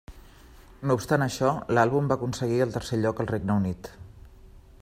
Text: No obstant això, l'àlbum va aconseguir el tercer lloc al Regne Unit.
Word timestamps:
No 0.91 0.95
obstant 0.99 1.25
això, 1.25 1.51
l'àlbum 1.79 2.09
va 2.13 2.19
aconseguir 2.21 2.59
el 2.67 2.75
tercer 2.79 3.01
lloc 3.05 3.25
al 3.25 3.33
Regne 3.37 3.63
Unit. 3.63 3.93